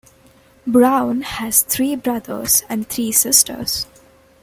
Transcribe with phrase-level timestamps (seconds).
[0.65, 3.85] Brown has three brothers and three sisters.